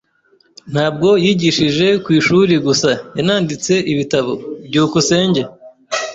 Ntabwo 0.73 1.09
yigishije 1.23 1.87
ku 2.03 2.09
ishuri 2.19 2.53
gusa, 2.65 2.89
yananditse 3.17 3.73
ibitabo. 3.91 4.33
byukusenge 4.67 5.41